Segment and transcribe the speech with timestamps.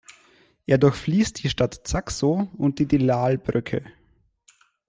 [0.65, 3.85] Er durchfließt die Stadt Zaxo und die Delal-Brücke.